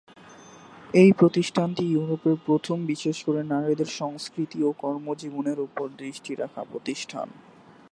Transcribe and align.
এই 0.93 1.11
প্রতিষ্ঠানটি 1.11 1.83
ইউরোপের 1.87 2.37
প্রথম 2.45 2.77
বিশেষ 2.85 3.17
করে 3.23 3.41
নারীদের 3.43 3.89
সংস্কৃতি 3.99 4.59
ও 4.63 4.69
কর্মজীবনের 4.77 5.59
উপর 5.59 5.85
দৃষ্টি 6.01 6.31
রাখা 6.35 6.61
প্রতিষ্ঠান। 6.63 7.27